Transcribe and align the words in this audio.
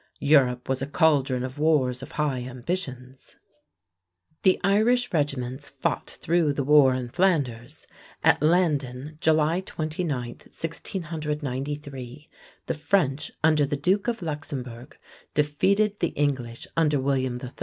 Europe 0.19 0.67
was 0.67 0.81
a 0.81 0.87
caldron 0.87 1.43
of 1.43 1.59
wars 1.59 2.01
of 2.01 2.13
high 2.13 2.39
ambitions. 2.41 3.35
The 4.41 4.59
Irish 4.63 5.13
regiments 5.13 5.69
fought 5.69 6.09
through 6.09 6.53
the 6.53 6.63
war 6.63 6.95
in 6.95 7.07
Flanders. 7.09 7.85
At 8.23 8.41
Landen, 8.41 9.19
July 9.21 9.59
29, 9.61 10.17
1693, 10.29 12.29
the 12.65 12.73
French 12.73 13.31
under 13.43 13.63
the 13.67 13.77
duke 13.77 14.07
of 14.07 14.23
Luxembourg 14.23 14.97
defeated 15.35 15.99
the 15.99 16.07
English 16.07 16.65
under 16.75 16.99
William 16.99 17.39
III. 17.39 17.51